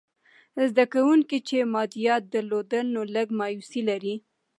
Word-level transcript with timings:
زده 0.69 0.85
کوونکي 0.93 1.37
چې 1.47 1.57
مادیات 1.73 2.23
درلودل، 2.33 2.85
نو 2.95 3.01
لږ 3.15 3.27
مایوسې 3.39 3.81
لري. 3.89 4.15